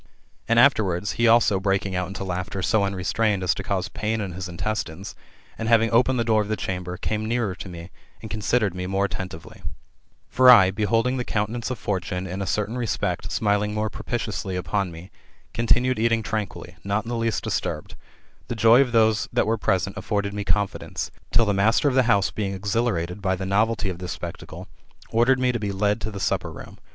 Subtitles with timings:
[0.47, 4.31] And afterwards, he also breaking out into laughter so unrestrained as to cause pain in
[4.31, 5.13] his intestines,
[5.59, 8.87] and having opened the door of the chamber, came nearer to me, and considered me
[8.87, 9.61] more attentively.
[10.27, 14.55] For I, beholding the counten ance of Fortune in a certain respect smiling more propitiously
[14.55, 15.11] upon me,
[15.53, 17.93] continued eating tranquilly, not in the least disturbed;
[18.47, 22.01] the joy of those that were present affording me confidence; till the master of the
[22.09, 24.67] house being exhilarated by the novelty of the spectacle,
[25.11, 26.49] ordered me to be led to the supper room; or rather 9 Alluding to the
[26.49, 26.89] fatal strife between Eteocles and his brother Polynices.